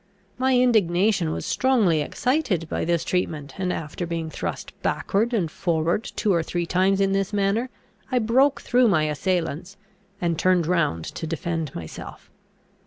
[0.39, 6.03] My indignation was strongly excited by this treatment; and, after being thrust backward and forward
[6.15, 7.69] two or three times in this manner,
[8.11, 9.77] I broke through my assailants,
[10.19, 12.31] and turned round to defend myself.